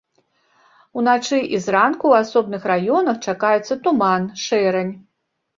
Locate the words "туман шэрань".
3.85-4.93